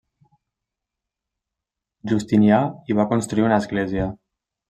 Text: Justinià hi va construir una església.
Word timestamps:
Justinià 2.11 2.63
hi 2.87 2.99
va 3.01 3.07
construir 3.13 3.47
una 3.51 3.61
església. 3.65 4.09